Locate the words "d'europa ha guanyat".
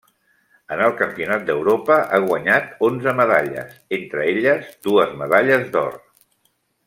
1.49-2.73